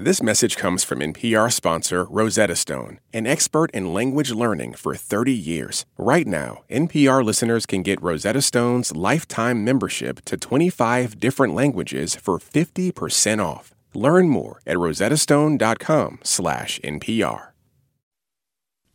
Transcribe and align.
This 0.00 0.22
message 0.22 0.56
comes 0.56 0.84
from 0.84 1.00
NPR 1.00 1.52
sponsor 1.52 2.04
Rosetta 2.04 2.54
Stone, 2.54 3.00
an 3.12 3.26
expert 3.26 3.68
in 3.72 3.92
language 3.92 4.30
learning 4.30 4.74
for 4.74 4.94
30 4.94 5.32
years. 5.32 5.86
Right 5.96 6.24
now, 6.24 6.62
NPR 6.70 7.24
listeners 7.24 7.66
can 7.66 7.82
get 7.82 8.00
Rosetta 8.00 8.40
Stone's 8.42 8.94
lifetime 8.94 9.64
membership 9.64 10.24
to 10.26 10.36
25 10.36 11.18
different 11.18 11.52
languages 11.52 12.14
for 12.14 12.38
50% 12.38 13.44
off. 13.44 13.74
Learn 13.92 14.28
more 14.28 14.60
at 14.64 14.76
rosettastone.com/npr. 14.76 17.48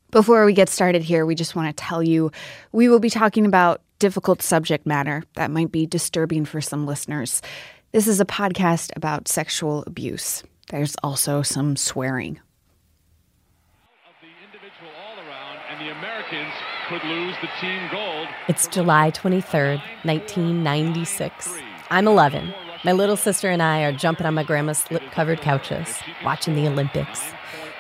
Before 0.09 0.45
we 0.45 0.53
get 0.53 0.69
started 0.69 1.03
here, 1.03 1.25
we 1.25 1.35
just 1.35 1.53
want 1.53 1.67
to 1.67 1.73
tell 1.83 2.01
you 2.01 2.31
we 2.71 2.87
will 2.87 3.01
be 3.01 3.09
talking 3.09 3.45
about 3.45 3.81
difficult 3.99 4.41
subject 4.41 4.85
matter 4.85 5.23
that 5.33 5.51
might 5.51 5.73
be 5.73 5.85
disturbing 5.85 6.45
for 6.45 6.61
some 6.61 6.85
listeners. 6.85 7.41
This 7.91 8.07
is 8.07 8.21
a 8.21 8.25
podcast 8.25 8.95
about 8.95 9.27
sexual 9.27 9.83
abuse. 9.85 10.43
There's 10.69 10.95
also 11.03 11.41
some 11.41 11.75
swearing. 11.75 12.39
It's 18.47 18.67
July 18.67 19.11
23rd, 19.11 19.81
1996. 20.03 21.57
I'm 21.89 22.07
11. 22.07 22.53
My 22.83 22.91
little 22.91 23.15
sister 23.15 23.49
and 23.49 23.61
I 23.61 23.83
are 23.83 23.91
jumping 23.91 24.25
on 24.25 24.33
my 24.33 24.43
grandma's 24.43 24.79
slip 24.79 25.03
covered 25.11 25.41
couches, 25.41 25.99
watching 26.23 26.55
the 26.55 26.67
Olympics. 26.67 27.21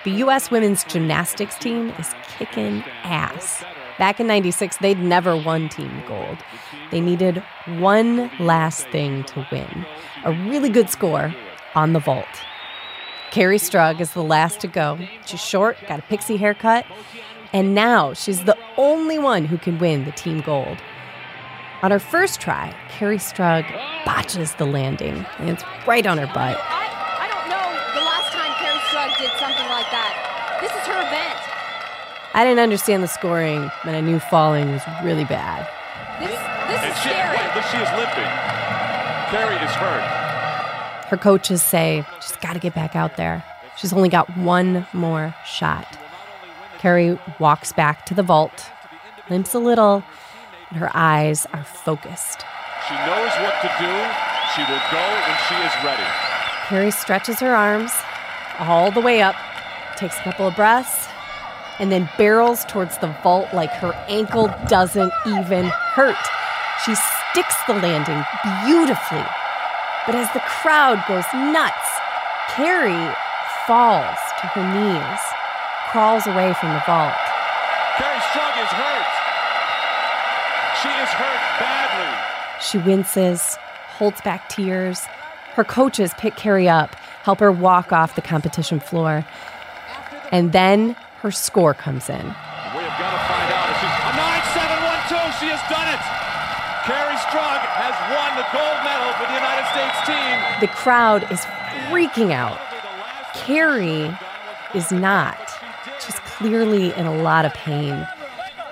The 0.03 0.11
U.S. 0.11 0.51
women's 0.51 0.83
gymnastics 0.83 1.57
team 1.57 1.89
is 1.99 2.13
kicking 2.37 2.83
ass. 3.03 3.63
Back 3.97 4.19
in 4.19 4.27
96, 4.27 4.77
they'd 4.77 4.99
never 4.99 5.35
won 5.37 5.69
team 5.69 6.03
gold. 6.07 6.37
They 6.91 6.99
needed 6.99 7.43
one 7.77 8.29
last 8.39 8.87
thing 8.87 9.23
to 9.25 9.47
win 9.51 9.85
a 10.25 10.31
really 10.49 10.69
good 10.69 10.89
score 10.89 11.33
on 11.75 11.93
the 11.93 11.99
vault. 11.99 12.25
Kerri 13.33 13.57
Strug 13.57 13.99
is 13.99 14.11
the 14.13 14.21
last 14.21 14.59
to 14.59 14.67
go. 14.67 14.99
She's 15.25 15.43
short, 15.43 15.75
got 15.87 15.97
a 15.97 16.03
pixie 16.03 16.37
haircut, 16.37 16.85
and 17.51 17.73
now 17.73 18.13
she's 18.13 18.43
the 18.43 18.55
only 18.77 19.17
one 19.17 19.45
who 19.45 19.57
can 19.57 19.79
win 19.79 20.05
the 20.05 20.11
team 20.11 20.41
gold. 20.41 20.77
On 21.81 21.89
her 21.89 21.97
first 21.97 22.39
try, 22.39 22.75
Kerri 22.89 23.17
Strug 23.17 23.65
botches 24.05 24.53
the 24.53 24.65
landing, 24.65 25.25
and 25.39 25.49
it's 25.49 25.63
right 25.87 26.05
on 26.05 26.19
her 26.19 26.27
butt. 26.27 26.61
I, 26.61 27.25
I 27.25 27.27
don't 27.27 27.49
know 27.49 27.65
the 27.97 28.05
last 28.05 28.29
time 28.37 28.53
Kerri 28.61 28.77
Strug 28.93 29.17
did 29.17 29.31
something 29.41 29.65
like 29.65 29.89
that. 29.89 30.59
This 30.61 30.69
is 30.69 30.85
her 30.85 31.01
event. 31.01 31.39
I 32.35 32.45
didn't 32.45 32.61
understand 32.61 33.01
the 33.01 33.07
scoring, 33.07 33.67
but 33.83 33.95
I 33.95 34.01
knew 34.01 34.19
falling 34.19 34.71
was 34.71 34.83
really 35.03 35.25
bad. 35.25 35.65
This, 36.21 36.37
this 36.69 36.85
is 36.85 37.01
she, 37.01 37.09
scary. 37.09 37.33
Wait, 37.33 37.65
she 37.65 37.77
is 37.81 37.89
limping. 37.97 38.29
Kerri 39.33 39.57
is 39.65 39.73
hurt. 39.73 40.22
Her 41.13 41.17
coaches 41.17 41.61
say 41.61 42.03
she's 42.21 42.35
got 42.37 42.53
to 42.53 42.59
get 42.59 42.73
back 42.73 42.95
out 42.95 43.17
there. 43.17 43.45
She's 43.77 43.93
only 43.93 44.09
got 44.09 44.35
one 44.35 44.87
more 44.93 45.35
shot. 45.45 45.85
Kerri 46.79 47.19
walks 47.39 47.71
back 47.71 48.07
to 48.07 48.15
the 48.15 48.23
vault, 48.23 48.71
limps 49.29 49.53
a 49.53 49.59
little, 49.59 50.03
but 50.71 50.79
her 50.79 50.89
eyes 50.95 51.45
are 51.53 51.63
focused. 51.63 52.43
She 52.87 52.95
knows 52.95 53.29
what 53.45 53.61
to 53.61 53.69
do. 53.77 53.93
She 54.55 54.61
will 54.61 54.81
go 54.89 55.05
when 55.21 55.37
she 55.47 55.53
is 55.53 55.85
ready. 55.85 56.09
Kerri 56.65 56.91
stretches 56.91 57.39
her 57.41 57.53
arms 57.53 57.91
all 58.57 58.89
the 58.89 58.99
way 58.99 59.21
up, 59.21 59.35
takes 59.95 60.17
a 60.17 60.23
couple 60.23 60.47
of 60.47 60.55
breaths, 60.55 61.07
and 61.77 61.91
then 61.91 62.09
barrels 62.17 62.65
towards 62.65 62.97
the 62.97 63.15
vault 63.21 63.53
like 63.53 63.69
her 63.73 63.93
ankle 64.07 64.51
doesn't 64.67 65.13
even 65.27 65.65
hurt. 65.65 66.17
She 66.83 66.95
sticks 66.95 67.55
the 67.67 67.75
landing 67.75 68.23
beautifully 68.65 69.23
but 70.05 70.15
as 70.15 70.31
the 70.33 70.41
crowd 70.41 71.03
goes 71.07 71.25
nuts, 71.33 71.87
Kerri 72.51 73.15
falls 73.65 74.19
to 74.41 74.47
her 74.47 74.65
knees, 74.75 75.21
crawls 75.91 76.27
away 76.27 76.53
from 76.59 76.73
the 76.73 76.83
vault. 76.85 77.15
Kerri 77.95 78.19
Strug 78.29 78.55
is 78.59 78.71
hurt. 78.75 79.13
She 80.81 80.89
is 80.89 81.09
hurt 81.09 81.41
badly. 81.59 82.11
She 82.59 82.77
winces, 82.79 83.57
holds 83.95 84.19
back 84.21 84.49
tears. 84.49 85.05
Her 85.53 85.63
coaches 85.63 86.11
pick 86.17 86.35
Kerri 86.35 86.67
up, 86.67 86.95
help 87.23 87.39
her 87.39 87.51
walk 87.51 87.93
off 87.93 88.15
the 88.15 88.21
competition 88.21 88.79
floor. 88.79 89.25
And 90.31 90.51
then 90.51 90.97
her 91.21 91.31
score 91.31 91.73
comes 91.73 92.09
in. 92.09 92.25
We 92.25 92.83
have 92.83 92.99
got 92.99 93.15
to 93.15 93.23
find 93.31 93.49
out 93.53 93.69
if 93.71 93.77
she's 93.79 93.97
a 94.03 94.13
9 94.19 94.43
7 94.51 94.83
1 94.83 94.99
2. 95.07 95.39
She 95.39 95.47
has 95.53 95.63
done 95.71 95.87
it. 95.87 96.01
Kerri 96.83 97.15
Strug 97.33 97.65
has 97.65 97.97
won 98.13 98.37
the 98.37 98.45
gold 98.53 98.77
medal 98.85 99.11
for 99.17 99.25
the 99.25 99.33
United 99.33 99.65
States 99.73 99.97
team. 100.05 100.37
The 100.61 100.67
crowd 100.67 101.23
is 101.31 101.39
freaking 101.89 102.31
out. 102.31 102.59
Kerri 103.33 104.15
is 104.75 104.91
not. 104.91 105.39
She's 105.99 106.19
clearly 106.27 106.93
in 106.93 107.07
a 107.07 107.23
lot 107.23 107.45
of 107.45 107.53
pain. 107.55 108.07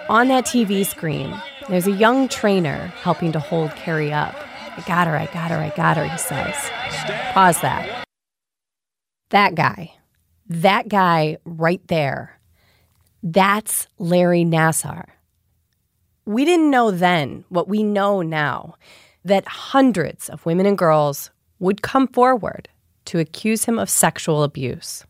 On 0.09 0.27
that 0.27 0.45
TV 0.45 0.85
screen, 0.85 1.35
there's 1.69 1.87
a 1.87 1.91
young 1.91 2.27
trainer 2.27 2.93
helping 3.01 3.31
to 3.31 3.39
hold 3.39 3.71
Kerri 3.71 4.11
up. 4.11 4.35
I 4.77 4.83
got 4.85 5.07
her, 5.07 5.17
I 5.17 5.25
got 5.25 5.49
her, 5.49 5.57
I 5.57 5.73
got 5.75 5.97
her, 5.97 6.07
he 6.07 6.17
says. 6.19 6.53
Pause 7.33 7.61
that. 7.61 8.05
That 9.31 9.55
guy, 9.55 9.95
that 10.49 10.87
guy 10.87 11.37
right 11.45 11.81
there, 11.87 12.39
that's 13.23 13.87
Larry 13.97 14.45
Nassar. 14.45 15.05
We 16.25 16.45
didn't 16.45 16.69
know 16.69 16.91
then 16.91 17.45
what 17.49 17.67
we 17.67 17.81
know 17.81 18.21
now 18.21 18.75
that 19.25 19.47
hundreds 19.47 20.29
of 20.29 20.45
women 20.45 20.65
and 20.65 20.77
girls 20.77 21.31
would 21.59 21.81
come 21.81 22.07
forward 22.07 22.69
to 23.05 23.19
accuse 23.19 23.65
him 23.65 23.79
of 23.79 23.89
sexual 23.89 24.43
abuse. 24.43 25.03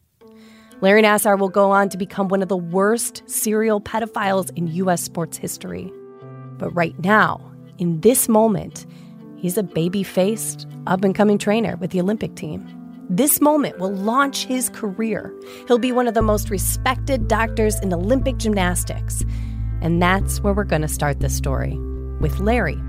Larry 0.80 1.04
Nassar 1.04 1.38
will 1.38 1.50
go 1.50 1.72
on 1.72 1.90
to 1.90 1.98
become 1.98 2.28
one 2.28 2.42
of 2.42 2.50
the 2.50 2.58
worst 2.58 3.24
serial 3.30 3.80
pedophiles 3.80 4.52
in 4.58 4.68
U.S. 4.68 5.04
sports 5.04 5.38
history. 5.38 5.92
But 6.58 6.72
right 6.72 6.98
now, 7.04 7.40
in 7.78 8.02
this 8.02 8.28
moment, 8.28 8.86
he's 9.38 9.58
a 9.58 9.64
baby 9.64 10.04
faced, 10.04 10.66
up 10.88 11.04
and 11.04 11.14
coming 11.14 11.38
trainer 11.38 11.76
with 11.76 11.92
the 11.92 12.02
Olympic 12.02 12.36
team. 12.36 12.66
This 13.10 13.42
moment 13.42 13.78
will 13.78 13.94
launch 13.94 14.46
his 14.46 14.70
career. 14.70 15.34
He'll 15.68 15.78
be 15.78 15.92
one 15.92 16.08
of 16.08 16.14
the 16.14 16.22
most 16.22 16.50
respected 16.50 17.28
doctors 17.28 17.80
in 17.82 17.94
Olympic 17.94 18.38
gymnastics. 18.38 19.24
And 19.82 20.02
that's 20.02 20.42
where 20.42 20.54
we're 20.54 20.64
going 20.64 20.84
to 20.84 20.88
start 20.88 21.20
this 21.20 21.36
story 21.36 21.78
with 22.20 22.40
Larry, 22.40 22.80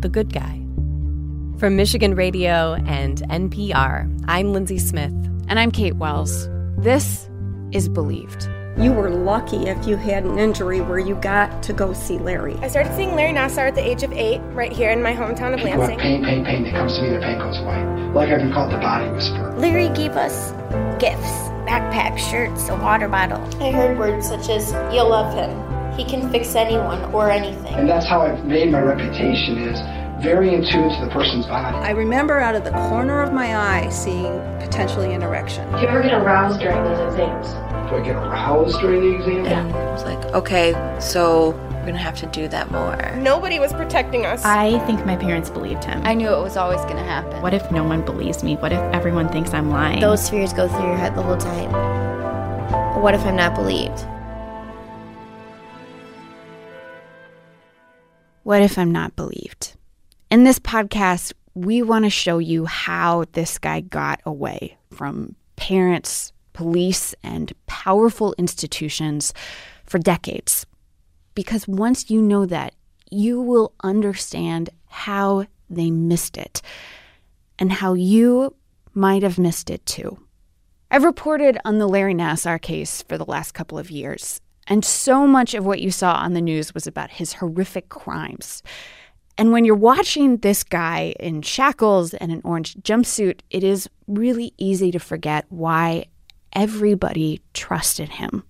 the 0.00 0.08
good 0.08 0.32
guy. 0.32 0.62
From 1.58 1.74
Michigan 1.74 2.14
Radio 2.14 2.74
and 2.86 3.18
NPR, 3.28 4.24
I'm 4.28 4.52
Lindsay 4.52 4.78
Smith. 4.78 5.12
And 5.48 5.58
I'm 5.58 5.72
Kate 5.72 5.96
Wells. 5.96 6.48
This 6.78 7.28
is 7.72 7.88
Believed. 7.88 8.48
You 8.78 8.92
were 8.92 9.10
lucky 9.10 9.66
if 9.66 9.88
you 9.88 9.96
had 9.96 10.24
an 10.24 10.38
injury 10.38 10.80
where 10.80 11.00
you 11.00 11.16
got 11.16 11.64
to 11.64 11.72
go 11.72 11.92
see 11.92 12.18
Larry. 12.18 12.54
I 12.60 12.68
started 12.68 12.94
seeing 12.94 13.16
Larry 13.16 13.32
Nassar 13.32 13.66
at 13.66 13.74
the 13.74 13.84
age 13.84 14.04
of 14.04 14.12
eight, 14.12 14.38
right 14.52 14.70
here 14.72 14.90
in 14.90 15.02
my 15.02 15.14
hometown 15.14 15.52
of 15.54 15.60
Lansing. 15.64 15.98
have 15.98 15.98
pain, 15.98 16.24
pain, 16.24 16.44
pain. 16.44 16.62
They 16.62 16.70
come 16.70 16.86
to 16.86 17.02
me, 17.02 17.10
the 17.10 17.20
pain 17.20 17.38
goes 17.38 17.58
away. 17.58 17.82
Like 18.14 18.28
I've 18.28 18.38
been 18.38 18.52
called 18.52 18.72
the 18.72 18.78
body 18.78 19.10
whisperer. 19.10 19.58
Larry 19.58 19.88
gave 19.88 20.12
us 20.12 20.52
gifts 21.00 21.48
backpacks, 21.68 22.18
shirts, 22.18 22.68
a 22.70 22.76
water 22.76 23.08
bottle. 23.08 23.42
I 23.62 23.70
heard 23.70 23.98
words 23.98 24.28
such 24.28 24.48
as, 24.48 24.72
You'll 24.94 25.10
love 25.10 25.34
him. 25.34 25.67
He 25.98 26.04
can 26.04 26.30
fix 26.30 26.54
anyone 26.54 27.12
or 27.12 27.28
anything. 27.28 27.74
And 27.74 27.88
that's 27.88 28.06
how 28.06 28.22
I've 28.22 28.44
made 28.44 28.70
my 28.70 28.80
reputation 28.80 29.58
is 29.58 29.80
very 30.22 30.54
in 30.54 30.64
tune 30.64 30.88
to 30.90 31.04
the 31.04 31.10
person's 31.10 31.44
body. 31.46 31.76
I 31.76 31.90
remember 31.90 32.38
out 32.38 32.54
of 32.54 32.62
the 32.62 32.70
corner 32.70 33.20
of 33.20 33.32
my 33.32 33.56
eye 33.56 33.88
seeing 33.88 34.40
potentially 34.60 35.12
an 35.12 35.22
erection. 35.22 35.68
Do 35.72 35.80
you 35.80 35.88
ever 35.88 36.02
get 36.02 36.14
aroused 36.14 36.60
during 36.60 36.84
these 36.84 37.00
exams? 37.00 37.48
Do 37.90 37.96
I 37.96 38.02
get 38.04 38.14
aroused 38.14 38.80
during 38.80 39.00
the 39.00 39.16
exam? 39.16 39.46
And 39.46 39.74
I 39.74 39.92
was 39.92 40.04
like, 40.04 40.24
okay, 40.34 40.72
so 41.00 41.50
we're 41.50 41.86
gonna 41.86 41.98
have 41.98 42.16
to 42.18 42.26
do 42.26 42.46
that 42.46 42.70
more. 42.70 43.16
Nobody 43.16 43.58
was 43.58 43.72
protecting 43.72 44.24
us. 44.24 44.44
I 44.44 44.78
think 44.86 45.04
my 45.04 45.16
parents 45.16 45.50
believed 45.50 45.82
him. 45.82 46.00
I 46.04 46.14
knew 46.14 46.28
it 46.28 46.42
was 46.42 46.56
always 46.56 46.80
going 46.82 46.96
to 46.96 47.02
happen. 47.02 47.42
What 47.42 47.54
if 47.54 47.72
no 47.72 47.82
one 47.82 48.04
believes 48.04 48.44
me? 48.44 48.54
What 48.56 48.72
if 48.72 48.80
everyone 48.94 49.28
thinks 49.30 49.52
I'm 49.52 49.70
lying? 49.70 50.00
Those 50.00 50.30
fears 50.30 50.52
go 50.52 50.68
through 50.68 50.86
your 50.86 50.96
head 50.96 51.16
the 51.16 51.22
whole 51.22 51.36
time. 51.36 51.72
What 53.02 53.14
if 53.14 53.24
I'm 53.24 53.36
not 53.36 53.56
believed? 53.56 54.04
What 58.48 58.62
if 58.62 58.78
I'm 58.78 58.92
not 58.92 59.14
believed? 59.14 59.76
In 60.30 60.44
this 60.44 60.58
podcast, 60.58 61.34
we 61.52 61.82
want 61.82 62.06
to 62.06 62.10
show 62.10 62.38
you 62.38 62.64
how 62.64 63.26
this 63.32 63.58
guy 63.58 63.80
got 63.80 64.22
away 64.24 64.78
from 64.90 65.34
parents, 65.56 66.32
police, 66.54 67.14
and 67.22 67.52
powerful 67.66 68.34
institutions 68.38 69.34
for 69.84 69.98
decades. 69.98 70.64
Because 71.34 71.68
once 71.68 72.08
you 72.08 72.22
know 72.22 72.46
that, 72.46 72.74
you 73.10 73.38
will 73.38 73.74
understand 73.84 74.70
how 74.86 75.44
they 75.68 75.90
missed 75.90 76.38
it 76.38 76.62
and 77.58 77.70
how 77.70 77.92
you 77.92 78.56
might 78.94 79.22
have 79.22 79.38
missed 79.38 79.68
it 79.68 79.84
too. 79.84 80.18
I've 80.90 81.04
reported 81.04 81.58
on 81.66 81.76
the 81.76 81.86
Larry 81.86 82.14
Nassar 82.14 82.58
case 82.58 83.02
for 83.02 83.18
the 83.18 83.26
last 83.26 83.52
couple 83.52 83.78
of 83.78 83.90
years, 83.90 84.40
and 84.68 84.84
so 84.84 85.26
much 85.26 85.54
of 85.54 85.66
what 85.66 85.80
you 85.80 85.90
saw 85.90 86.14
on 86.14 86.34
the 86.34 86.40
news 86.40 86.74
was 86.74 86.86
about 86.86 87.10
his 87.10 87.34
horrific 87.34 87.88
crimes. 87.88 88.62
And 89.36 89.52
when 89.52 89.64
you're 89.64 89.74
watching 89.74 90.38
this 90.38 90.64
guy 90.64 91.14
in 91.18 91.42
shackles 91.42 92.12
and 92.14 92.32
an 92.32 92.42
orange 92.44 92.74
jumpsuit, 92.76 93.40
it 93.50 93.64
is 93.64 93.88
really 94.06 94.52
easy 94.58 94.90
to 94.90 94.98
forget 94.98 95.46
why 95.48 96.06
everybody 96.52 97.40
trusted 97.54 98.08
him. 98.08 98.42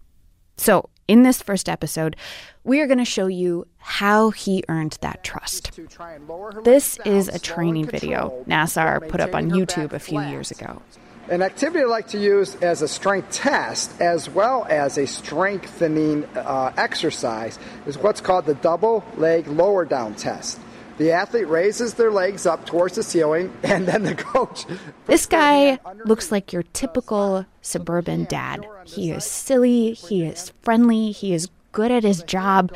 So, 0.57 0.89
in 1.07 1.23
this 1.23 1.41
first 1.41 1.69
episode, 1.69 2.17
we 2.65 2.81
are 2.81 2.87
going 2.87 2.99
to 2.99 3.05
show 3.05 3.29
you 3.29 3.67
how 3.79 4.31
he 4.31 4.63
earned 4.69 4.99
that 5.01 5.25
trust. 5.25 5.79
This 6.65 6.99
is 7.07 7.29
a 7.29 7.39
training 7.39 7.87
video 7.87 8.45
Nassar 8.47 9.09
put 9.09 9.21
up 9.21 9.35
on 9.35 9.51
YouTube 9.51 9.93
a 9.95 9.99
few 9.99 10.21
years 10.21 10.51
ago. 10.51 10.83
An 11.31 11.43
activity 11.43 11.85
I 11.85 11.87
like 11.87 12.09
to 12.09 12.19
use 12.19 12.55
as 12.63 12.81
a 12.81 12.89
strength 12.89 13.33
test 13.33 14.01
as 14.01 14.31
well 14.31 14.67
as 14.71 14.97
a 14.97 15.07
strengthening 15.07 16.25
uh, 16.35 16.73
exercise 16.79 17.59
is 17.87 17.99
what's 17.99 18.23
called 18.23 18.47
the 18.47 18.55
double 18.55 19.05
leg 19.19 19.47
lower 19.47 19.85
down 19.85 20.15
test. 20.15 20.59
The 20.97 21.13
athlete 21.13 21.47
raises 21.47 21.95
their 21.95 22.11
legs 22.11 22.47
up 22.47 22.65
towards 22.65 22.95
the 22.95 23.03
ceiling, 23.03 23.53
and 23.63 23.87
then 23.87 24.05
the 24.05 24.15
coach. 24.15 24.65
This 25.05 25.27
guy 25.27 25.79
looks 26.07 26.33
like 26.33 26.51
your 26.51 26.63
typical 26.73 27.45
suburban 27.61 28.25
dad. 28.25 28.67
He 28.85 29.11
is 29.11 29.25
silly, 29.25 29.93
he 29.93 30.25
is 30.25 30.55
friendly, 30.63 31.13
he 31.13 31.35
is 31.35 31.51
good 31.73 31.91
at 31.91 32.05
his 32.05 32.23
job. 32.23 32.75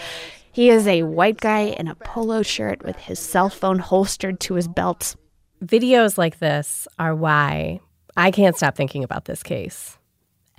He 0.53 0.69
is 0.69 0.87
a 0.87 1.05
white 1.05 1.41
guy 1.41 1.61
in 1.61 1.89
a 1.89 1.95
polo 1.95 2.43
shirt 2.43 2.85
with 2.85 2.97
his 2.97 3.19
cell 3.19 3.49
phone 3.49 3.79
holstered 3.79 4.41
to 4.41 4.55
his 4.55 4.69
belt. 4.69 5.17
Videos 5.65 6.19
like 6.19 6.39
this 6.39 6.87
are 6.99 7.15
why 7.15 7.81
I 8.17 8.31
can't 8.31 8.57
stop 8.57 8.77
thinking 8.77 9.05
about 9.05 9.25
this 9.25 9.43
case. 9.43 9.99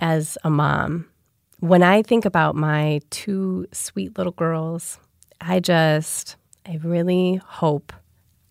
As 0.00 0.36
a 0.44 0.50
mom, 0.50 1.06
when 1.60 1.82
I 1.82 2.02
think 2.02 2.24
about 2.24 2.56
my 2.56 3.00
two 3.10 3.66
sweet 3.72 4.18
little 4.18 4.32
girls, 4.32 4.98
I 5.40 5.60
just, 5.60 6.36
I 6.66 6.78
really 6.82 7.36
hope 7.36 7.92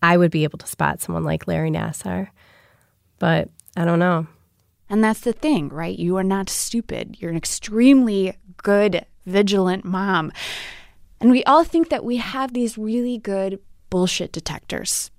I 0.02 0.16
would 0.16 0.30
be 0.30 0.44
able 0.44 0.58
to 0.58 0.66
spot 0.66 1.00
someone 1.00 1.24
like 1.24 1.46
Larry 1.46 1.70
Nassar. 1.70 2.28
But 3.18 3.48
I 3.76 3.84
don't 3.84 3.98
know. 3.98 4.26
And 4.88 5.02
that's 5.02 5.20
the 5.20 5.32
thing, 5.32 5.68
right? 5.68 5.98
You 5.98 6.16
are 6.16 6.24
not 6.24 6.50
stupid. 6.50 7.16
You're 7.18 7.30
an 7.30 7.36
extremely 7.36 8.36
good, 8.58 9.04
vigilant 9.26 9.84
mom. 9.84 10.32
And 11.20 11.30
we 11.30 11.42
all 11.44 11.64
think 11.64 11.88
that 11.88 12.04
we 12.04 12.16
have 12.18 12.52
these 12.52 12.76
really 12.76 13.18
good 13.18 13.60
bullshit 13.90 14.32
detectors. 14.32 15.10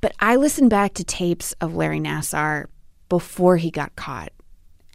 But 0.00 0.12
I 0.18 0.36
listened 0.36 0.70
back 0.70 0.94
to 0.94 1.04
tapes 1.04 1.52
of 1.60 1.76
Larry 1.76 2.00
Nassar 2.00 2.66
before 3.10 3.58
he 3.58 3.70
got 3.70 3.94
caught. 3.96 4.32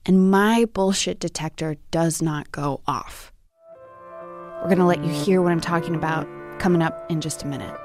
And 0.08 0.32
my 0.32 0.66
bullshit 0.66 1.20
detector 1.20 1.76
does 1.92 2.24
not 2.24 2.52
go 2.52 2.82
off. 2.88 3.32
We're 4.62 4.70
going 4.70 4.80
to 4.80 4.86
let 4.86 5.04
you 5.04 5.12
hear 5.12 5.44
what 5.44 5.52
I'm 5.52 5.62
talking 5.62 5.94
about 5.94 6.28
coming 6.58 6.82
up 6.82 7.06
in 7.12 7.22
just 7.22 7.44
a 7.44 7.48
minute. 7.48 7.80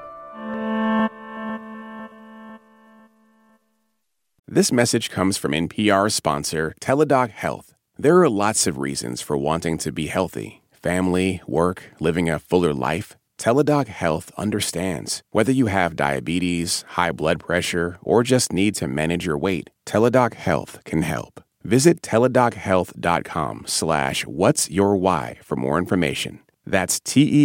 This 4.47 4.71
message 4.71 5.11
comes 5.11 5.37
from 5.37 5.51
NPR 5.51 6.11
sponsor 6.11 6.73
Teladoc 6.81 7.29
Health. 7.29 7.75
There 7.97 8.19
are 8.19 8.29
lots 8.29 8.65
of 8.65 8.79
reasons 8.79 9.21
for 9.21 9.37
wanting 9.37 9.77
to 9.77 9.91
be 9.91 10.07
healthy 10.07 10.61
family, 10.71 11.39
work, 11.45 11.93
living 11.99 12.27
a 12.27 12.39
fuller 12.39 12.73
life. 12.73 13.15
Teladoc 13.41 13.87
Health 13.87 14.31
understands. 14.37 15.23
Whether 15.31 15.51
you 15.51 15.65
have 15.65 15.95
diabetes, 15.95 16.85
high 16.89 17.11
blood 17.11 17.39
pressure, 17.39 17.97
or 18.03 18.21
just 18.21 18.53
need 18.53 18.75
to 18.75 18.87
manage 18.87 19.25
your 19.25 19.37
weight, 19.37 19.71
Teladoc 19.83 20.35
Health 20.35 20.77
can 20.85 21.01
help. 21.01 21.41
Visit 21.63 22.03
teladochealth.com 22.03 23.63
slash 23.65 24.27
what's 24.27 24.69
your 24.69 24.95
why 24.95 25.39
for 25.43 25.55
more 25.55 25.79
information. 25.79 26.39
That's 26.67 26.99
T-E-L-A-D-O-C 26.99 27.35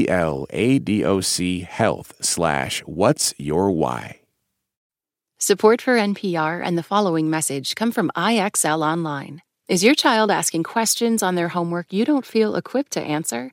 health 1.60 2.12
slash 2.20 2.80
what's 2.80 3.32
your 3.38 3.70
why. 3.70 4.20
Support 5.38 5.80
for 5.80 5.96
NPR 5.96 6.60
and 6.62 6.76
the 6.76 6.82
following 6.82 7.30
message 7.30 7.74
come 7.74 7.90
from 7.90 8.10
IXL 8.14 8.86
Online. 8.86 9.40
Is 9.66 9.82
your 9.82 9.94
child 9.94 10.30
asking 10.30 10.64
questions 10.64 11.22
on 11.22 11.36
their 11.36 11.48
homework 11.48 11.90
you 11.90 12.04
don't 12.04 12.26
feel 12.26 12.54
equipped 12.54 12.92
to 12.92 13.00
answer? 13.00 13.52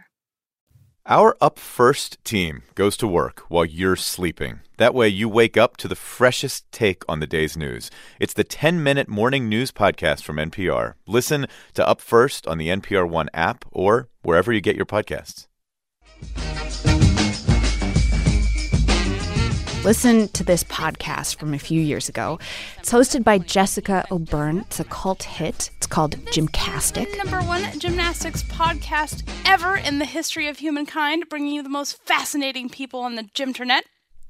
Our 1.07 1.35
Up 1.41 1.57
First 1.57 2.23
team 2.23 2.61
goes 2.75 2.95
to 2.97 3.07
work 3.07 3.43
while 3.49 3.65
you're 3.65 3.95
sleeping. 3.95 4.59
That 4.77 4.93
way, 4.93 5.07
you 5.07 5.27
wake 5.27 5.57
up 5.57 5.75
to 5.77 5.87
the 5.87 5.95
freshest 5.95 6.71
take 6.71 7.03
on 7.09 7.19
the 7.19 7.25
day's 7.25 7.57
news. 7.57 7.89
It's 8.19 8.33
the 8.33 8.43
10 8.43 8.83
minute 8.83 9.07
morning 9.07 9.49
news 9.49 9.71
podcast 9.71 10.21
from 10.21 10.35
NPR. 10.35 10.93
Listen 11.07 11.47
to 11.73 11.87
Up 11.87 12.01
First 12.01 12.45
on 12.45 12.59
the 12.59 12.69
NPR 12.69 13.09
One 13.09 13.29
app 13.33 13.65
or 13.71 14.09
wherever 14.21 14.53
you 14.53 14.61
get 14.61 14.75
your 14.75 14.85
podcasts. 14.85 15.47
Listen 19.83 20.27
to 20.27 20.43
this 20.43 20.63
podcast 20.63 21.37
from 21.37 21.55
a 21.55 21.59
few 21.59 21.81
years 21.81 22.07
ago. 22.07 22.37
It's 22.77 22.91
hosted 22.91 23.23
by 23.23 23.39
Jessica 23.39 24.05
O'Beirne. 24.11 24.59
It's 24.59 24.79
a 24.79 24.83
cult 24.83 25.23
hit. 25.23 25.71
It's 25.77 25.87
called 25.87 26.17
Gymcastic. 26.27 27.17
Number 27.17 27.41
one 27.41 27.79
gymnastics 27.79 28.43
podcast 28.43 29.27
ever 29.43 29.75
in 29.75 29.97
the 29.97 30.05
history 30.05 30.47
of 30.47 30.59
humankind, 30.59 31.29
bringing 31.29 31.55
you 31.55 31.63
the 31.63 31.69
most 31.69 31.97
fascinating 32.05 32.69
people 32.69 32.99
on 32.99 33.15
the 33.15 33.23
gymternet. 33.23 33.81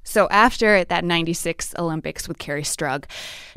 So 0.06 0.30
after 0.30 0.86
that 0.86 1.03
96 1.03 1.75
Olympics 1.77 2.30
with 2.30 2.38
Kerri 2.38 2.63
Strug, 2.63 3.04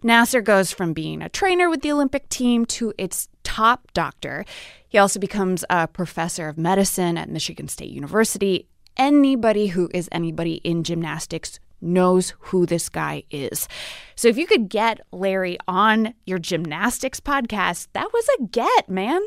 Nassar 0.02 0.42
goes 0.42 0.72
from 0.72 0.94
being 0.94 1.22
a 1.22 1.28
trainer 1.28 1.70
with 1.70 1.82
the 1.82 1.92
Olympic 1.92 2.28
team 2.28 2.66
to 2.66 2.92
its 2.98 3.28
top 3.44 3.92
doctor. 3.92 4.44
He 4.88 4.98
also 4.98 5.20
becomes 5.20 5.64
a 5.70 5.86
professor 5.86 6.48
of 6.48 6.58
medicine 6.58 7.16
at 7.16 7.30
Michigan 7.30 7.68
State 7.68 7.90
University. 7.90 8.66
Anybody 8.96 9.68
who 9.68 9.88
is 9.94 10.08
anybody 10.12 10.54
in 10.64 10.84
gymnastics 10.84 11.60
knows 11.84 12.34
who 12.38 12.66
this 12.66 12.88
guy 12.88 13.24
is. 13.30 13.68
So 14.16 14.28
if 14.28 14.36
you 14.36 14.46
could 14.46 14.68
get 14.68 15.00
Larry 15.12 15.58
on 15.68 16.14
your 16.26 16.38
gymnastics 16.38 17.20
podcast, 17.20 17.88
that 17.92 18.12
was 18.12 18.28
a 18.38 18.44
get, 18.44 18.88
man. 18.88 19.22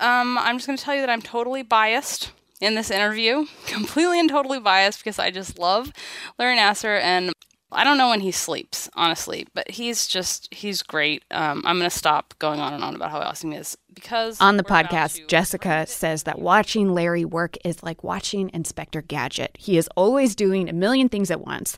Um, 0.00 0.38
I'm 0.38 0.56
just 0.56 0.66
going 0.66 0.78
to 0.78 0.84
tell 0.84 0.94
you 0.94 1.00
that 1.00 1.10
I'm 1.10 1.22
totally 1.22 1.62
biased 1.62 2.32
in 2.60 2.74
this 2.74 2.90
interview, 2.90 3.46
completely 3.66 4.20
and 4.20 4.28
totally 4.28 4.60
biased 4.60 4.98
because 5.00 5.18
I 5.18 5.30
just 5.30 5.58
love 5.58 5.92
Larry 6.38 6.56
Nassar 6.56 7.00
and 7.00 7.32
I 7.72 7.84
don't 7.84 7.98
know 7.98 8.08
when 8.08 8.20
he 8.20 8.30
sleeps, 8.30 8.90
honestly, 8.94 9.46
but 9.54 9.70
he's 9.70 10.06
just, 10.08 10.52
he's 10.52 10.82
great. 10.82 11.24
Um, 11.30 11.62
I'm 11.64 11.78
going 11.78 11.88
to 11.88 11.96
stop 11.96 12.34
going 12.38 12.60
on 12.60 12.74
and 12.74 12.82
on 12.82 12.94
about 12.94 13.10
how 13.10 13.20
awesome 13.20 13.52
he 13.52 13.58
is 13.58 13.78
because. 13.94 14.40
On 14.40 14.56
the 14.56 14.64
podcast, 14.64 15.26
Jessica 15.28 15.86
says 15.86 16.24
that 16.24 16.40
watching 16.40 16.92
Larry 16.92 17.24
work 17.24 17.56
is 17.64 17.82
like 17.82 18.02
watching 18.02 18.50
Inspector 18.52 19.00
Gadget. 19.02 19.56
He 19.58 19.78
is 19.78 19.88
always 19.96 20.34
doing 20.34 20.68
a 20.68 20.72
million 20.72 21.08
things 21.08 21.30
at 21.30 21.40
once. 21.40 21.76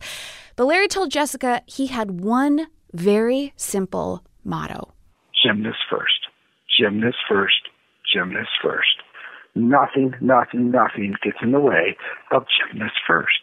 But 0.56 0.64
Larry 0.64 0.88
told 0.88 1.10
Jessica 1.10 1.62
he 1.66 1.88
had 1.88 2.22
one 2.22 2.68
very 2.92 3.52
simple 3.56 4.22
motto 4.44 4.92
Gymnast 5.44 5.78
first, 5.90 6.28
gymnast 6.78 7.16
first, 7.28 7.68
gymnast 8.12 8.50
first. 8.62 9.02
Nothing, 9.54 10.14
nothing, 10.20 10.70
nothing 10.70 11.14
gets 11.22 11.38
in 11.42 11.52
the 11.52 11.60
way 11.60 11.96
of 12.30 12.44
gymnast 12.70 12.94
first. 13.06 13.38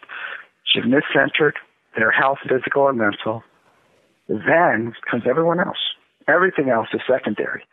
Gymnast 0.74 1.06
centered, 1.14 1.56
their 1.96 2.10
health, 2.10 2.38
physical 2.48 2.88
and 2.88 2.98
mental. 2.98 3.42
Then 4.28 4.92
comes 5.10 5.24
everyone 5.28 5.60
else. 5.60 5.78
Everything 6.28 6.68
else 6.68 6.88
is 6.92 7.00
secondary. 7.08 7.64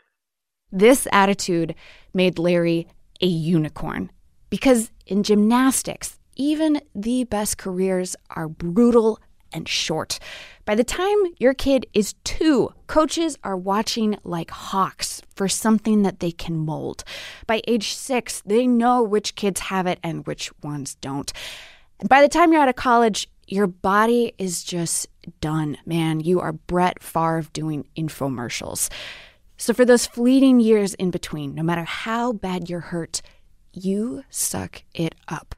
This 0.72 1.08
attitude 1.12 1.76
made 2.14 2.40
Larry 2.40 2.88
a 3.22 3.28
unicorn 3.28 4.12
because 4.50 4.92
in 5.06 5.24
gymnastics, 5.24 6.20
even 6.36 6.82
the 6.94 7.24
best 7.26 7.58
careers 7.58 8.16
are 8.32 8.48
brutal 8.48 9.20
and 9.54 9.68
short. 9.68 10.20
By 10.66 10.76
the 10.76 10.84
time 10.84 11.16
your 11.38 11.54
kid 11.54 11.86
is 11.94 12.14
two, 12.24 12.74
coaches 12.88 13.38
are 13.44 13.56
watching 13.56 14.18
like 14.24 14.52
hawks 14.52 15.22
for 15.36 15.48
something 15.48 16.04
that 16.04 16.20
they 16.20 16.32
can 16.32 16.58
mold. 16.58 17.04
By 17.46 17.62
age 17.68 17.94
six, 17.94 18.42
they 18.46 18.68
know 18.68 19.02
which 19.02 19.36
kids 19.36 19.62
have 19.62 19.88
it 19.88 20.00
and 20.04 20.28
which 20.28 20.52
ones 20.62 20.96
don't. 20.96 21.32
And 22.00 22.10
by 22.10 22.22
the 22.22 22.28
time 22.28 22.52
you're 22.52 22.62
out 22.62 22.70
of 22.70 22.76
college, 22.76 23.28
your 23.48 23.68
body 23.68 24.34
is 24.38 24.63
just 24.63 25.08
done, 25.39 25.77
man. 25.86 26.20
You 26.20 26.39
are 26.39 26.54
Brett 26.54 27.01
Favre 27.01 27.46
doing 27.54 27.88
infomercials. 27.98 28.89
So, 29.58 29.74
for 29.74 29.86
those 29.86 30.06
fleeting 30.06 30.60
years 30.60 30.94
in 30.96 31.10
between, 31.10 31.56
no 31.56 31.63
matter 31.63 31.84
how 31.84 32.34
bad 32.34 32.70
you're 32.70 32.80
hurt, 32.80 33.22
you 33.74 34.24
suck 34.30 34.84
it 34.94 35.16
up. 35.27 35.56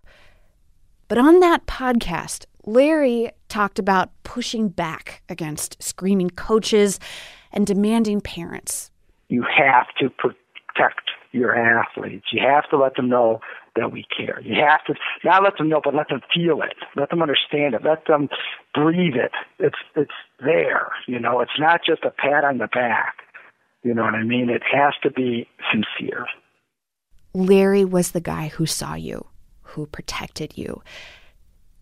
But 1.07 1.17
on 1.17 1.39
that 1.39 1.65
podcast, 1.65 2.45
Larry 2.65 3.31
talked 3.49 3.79
about 3.79 4.11
pushing 4.23 4.69
back 4.69 5.23
against 5.27 5.81
screaming 5.81 6.29
coaches 6.29 6.99
and 7.51 7.65
demanding 7.65 8.21
parents. 8.21 8.91
You 9.27 9.43
have 9.43 9.87
to 9.99 10.09
protect 10.09 11.09
your 11.31 11.55
athletes. 11.55 12.27
You 12.31 12.41
have 12.41 12.69
to 12.69 12.77
let 12.77 12.95
them 12.95 13.09
know 13.09 13.41
that 13.79 13.91
we 13.91 14.05
care. 14.15 14.41
You 14.41 14.55
have 14.55 14.83
to 14.85 14.93
not 15.23 15.43
let 15.43 15.57
them 15.57 15.69
know, 15.69 15.81
but 15.83 15.95
let 15.95 16.09
them 16.09 16.21
feel 16.33 16.61
it. 16.61 16.75
Let 16.95 17.09
them 17.09 17.21
understand 17.21 17.73
it. 17.73 17.83
Let 17.83 18.05
them 18.05 18.29
breathe 18.73 19.15
it. 19.15 19.31
It's 19.57 19.77
it's 19.95 20.11
there. 20.39 20.91
You 21.07 21.19
know, 21.19 21.39
it's 21.39 21.57
not 21.59 21.81
just 21.85 22.03
a 22.03 22.11
pat 22.11 22.43
on 22.43 22.57
the 22.57 22.67
back. 22.67 23.15
You 23.83 23.93
know 23.93 24.03
what 24.03 24.15
I 24.15 24.23
mean? 24.23 24.49
It 24.49 24.63
has 24.71 24.93
to 25.03 25.11
be 25.11 25.47
sincere. 25.71 26.25
Larry 27.33 27.85
was 27.85 28.11
the 28.11 28.21
guy 28.21 28.49
who 28.49 28.65
saw 28.65 28.95
you, 28.95 29.27
who 29.61 29.85
protected 29.85 30.57
you. 30.57 30.81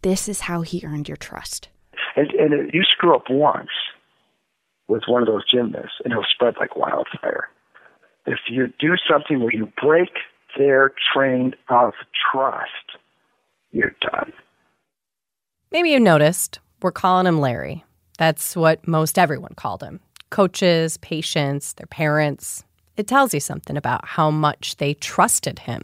This 0.02 0.30
is 0.30 0.42
how 0.42 0.62
he 0.62 0.84
earned 0.86 1.08
your 1.08 1.18
trust. 1.18 1.70
And, 2.16 2.30
and 2.32 2.74
you 2.74 2.84
screw 2.84 3.16
up 3.16 3.26
once 3.30 3.70
with 4.88 5.04
one 5.08 5.22
of 5.22 5.28
those 5.28 5.50
gymnasts, 5.50 6.00
and 6.04 6.12
it'll 6.12 6.26
spread 6.32 6.56
like 6.60 6.76
wildfire. 6.76 7.50
If 8.26 8.40
you 8.50 8.68
do 8.80 8.96
something 9.10 9.40
where 9.40 9.54
you 9.54 9.72
break 9.82 10.10
their 10.58 10.94
train 11.14 11.54
of 11.70 11.94
trust, 12.32 12.98
you're 13.72 13.96
done. 14.02 14.34
Maybe 15.72 15.90
you 15.90 16.00
noticed 16.00 16.60
we're 16.82 16.92
calling 16.92 17.26
him 17.26 17.40
Larry. 17.40 17.84
That's 18.18 18.56
what 18.56 18.88
most 18.88 19.20
everyone 19.20 19.54
called 19.56 19.84
him 19.84 20.00
coaches, 20.30 20.98
patients, 20.98 21.74
their 21.74 21.88
parents. 21.88 22.64
It 22.98 23.08
tells 23.08 23.34
you 23.34 23.40
something 23.40 23.78
about 23.78 24.06
how 24.06 24.30
much 24.30 24.76
they 24.76 24.94
trusted 24.94 25.60
him. 25.60 25.84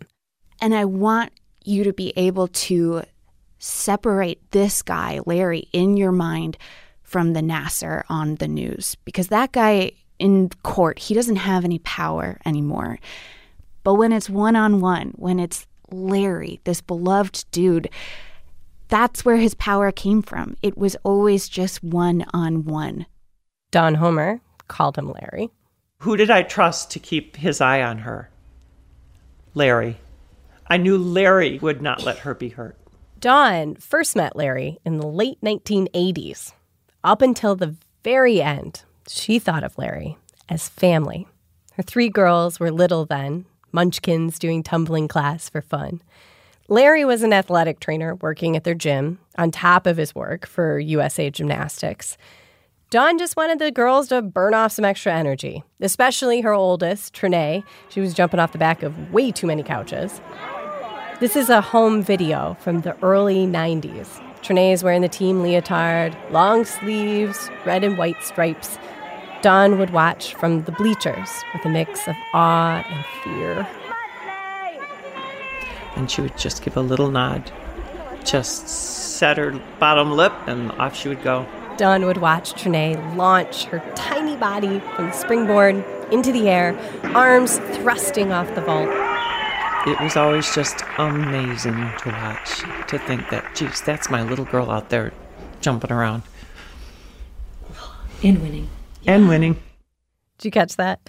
And 0.60 0.75
I 0.75 0.84
want 0.84 1.32
you 1.63 1.86
to 1.86 1.93
be 1.93 2.12
able 2.17 2.50
to 2.50 3.03
separate 3.60 4.51
this 4.51 4.82
guy, 4.82 5.22
Larry, 5.25 5.70
in 5.72 5.96
your 5.96 6.12
mind 6.12 6.58
from 7.03 7.34
the 7.34 7.41
Nassar 7.41 8.03
on 8.10 8.36
the 8.36 8.48
news 8.48 8.96
because 9.05 9.27
that 9.27 9.51
guy 9.53 9.91
in 10.20 10.50
court, 10.63 11.00
he 11.00 11.13
doesn't 11.13 11.38
have 11.38 11.63
any 11.63 11.79
power 11.79 12.39
anymore. 12.46 13.00
But 13.84 13.96
when 13.96 14.12
it's 14.12 14.30
one 14.30 14.56
on 14.56 14.80
one, 14.80 15.13
when 15.16 15.40
it's 15.40 15.68
Larry, 15.92 16.60
this 16.63 16.82
beloved 16.82 17.46
dude, 17.52 17.90
that's 18.88 19.25
where 19.25 19.38
his 19.38 19.54
power 19.56 19.92
came 19.92 20.22
from. 20.22 20.56
It 20.62 20.78
was 20.78 20.96
always 21.04 21.50
just 21.50 21.84
one 21.84 22.25
on 22.34 22.66
one. 22.66 23.06
Dawn 23.72 23.96
Homer 23.96 24.40
called 24.68 24.98
him 24.98 25.12
Larry. 25.12 25.50
Who 26.00 26.18
did 26.18 26.30
I 26.30 26.44
trust 26.44 26.92
to 26.92 27.00
keep 27.00 27.38
his 27.38 27.62
eye 27.62 27.82
on 27.82 28.00
her? 28.00 28.30
Larry. 29.56 29.98
I 30.68 30.78
knew 30.78 30.98
Larry 30.98 31.60
would 31.60 31.82
not 31.82 32.04
let 32.04 32.20
her 32.20 32.34
be 32.34 32.50
hurt. 32.50 32.78
Don 33.20 33.75
first 33.75 34.16
met 34.16 34.36
Larry 34.36 34.80
in 34.86 34.98
the 34.98 35.08
late 35.08 35.40
1980s. 35.42 36.54
Up 37.04 37.22
until 37.22 37.56
the 37.56 37.75
very 38.04 38.42
end, 38.42 38.84
she 39.08 39.40
thought 39.40 39.63
of 39.63 39.78
Larry 39.78 40.18
as 40.50 40.70
family. 40.70 41.28
Her 41.74 41.84
three 41.84 42.10
girls 42.10 42.60
were 42.60 42.72
little 42.72 43.06
then, 43.06 43.46
munchkins 43.74 44.39
doing 44.39 44.63
tumbling 44.63 45.08
class 45.10 45.50
for 45.50 45.62
fun. 45.62 46.01
Larry 46.70 47.03
was 47.03 47.24
an 47.24 47.34
athletic 47.34 47.82
trainer 47.82 48.15
working 48.15 48.56
at 48.56 48.63
their 48.63 48.74
gym 48.74 49.20
on 49.38 49.51
top 49.51 49.86
of 49.86 49.98
his 49.98 50.15
work 50.15 50.48
for 50.48 50.80
USA 50.80 51.30
Gymnastics. 51.30 52.18
Dawn 52.89 53.18
just 53.18 53.36
wanted 53.36 53.60
the 53.60 53.72
girls 53.72 54.08
to 54.10 54.22
burn 54.22 54.53
off 54.53 54.72
some 54.72 54.86
extra 54.86 55.12
energy, 55.12 55.63
especially 55.82 56.42
her 56.42 56.53
oldest, 56.53 57.13
Trinea. 57.13 57.63
She 57.89 58.00
was 58.00 58.13
jumping 58.13 58.39
off 58.39 58.51
the 58.51 58.60
back 58.60 58.84
of 58.84 59.12
way 59.12 59.32
too 59.32 59.48
many 59.48 59.63
couches. 59.63 60.22
This 61.20 61.36
is 61.36 61.50
a 61.50 61.60
home 61.60 62.03
video 62.03 62.56
from 62.60 62.82
the 62.82 62.96
early 63.03 63.48
90s. 63.48 64.22
Trinea 64.44 64.74
is 64.74 64.84
wearing 64.84 65.01
the 65.01 65.10
team 65.10 65.42
leotard, 65.42 66.15
long 66.32 66.65
sleeves, 66.65 67.50
red 67.65 67.84
and 67.84 67.98
white 67.98 68.22
stripes. 68.22 68.77
Dawn 69.44 69.78
would 69.78 69.90
watch 69.90 70.36
from 70.36 70.64
the 70.64 70.72
bleachers 70.72 71.44
with 71.52 71.66
a 71.66 71.70
mix 71.70 72.08
of 72.08 72.16
awe 72.34 72.82
and 72.82 73.06
fear. 73.24 73.68
And 75.98 76.10
she 76.10 76.22
would 76.22 76.38
just 76.38 76.64
give 76.64 76.78
a 76.78 76.82
little 76.82 77.12
nod, 77.12 77.52
just 78.24 78.70
set 78.70 79.36
her 79.36 79.52
bottom 79.80 80.14
lip, 80.14 80.32
and 80.48 80.72
off 80.72 80.96
she 80.96 81.10
would 81.10 81.22
go. 81.24 81.46
Dawn 81.76 82.06
would 82.06 82.20
watch 82.20 82.54
Trinea 82.54 83.18
launch 83.18 83.66
her 83.66 83.84
tiny 83.96 84.38
body 84.38 84.80
from 84.96 85.08
the 85.08 85.12
springboard 85.12 85.84
into 86.10 86.32
the 86.32 86.48
air, 86.48 86.74
arms 87.14 87.58
thrusting 87.76 88.32
off 88.32 88.48
the 88.56 88.62
vault. 88.62 88.88
It 89.86 90.02
was 90.02 90.16
always 90.16 90.56
just 90.56 90.86
amazing 90.98 91.92
to 92.00 92.10
watch, 92.10 92.60
to 92.88 92.98
think 92.98 93.30
that, 93.30 93.56
geez, 93.56 93.82
that's 93.82 94.10
my 94.10 94.24
little 94.24 94.46
girl 94.46 94.72
out 94.72 94.88
there 94.88 95.12
jumping 95.60 95.92
around. 95.92 96.24
And 98.24 98.42
winning 98.42 98.70
and 99.07 99.27
winning. 99.27 99.53
Did 100.38 100.45
you 100.45 100.51
catch 100.51 100.75
that? 100.77 101.00